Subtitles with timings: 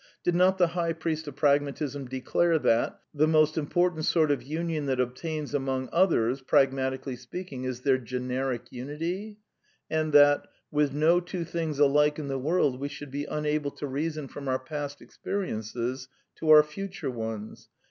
[0.23, 4.41] Did not the high priest of Prag matism declare that:* The most important sort of
[4.41, 9.39] union that obtains among things, pragmatically speaking, is their (\ Afi^Cpeneric unity ^f
[9.91, 13.11] And that: ^ With no two things alike I ► in the world, we should
[13.11, 16.07] be unable to reason from our past experiences
[16.37, 17.69] to our future ones?'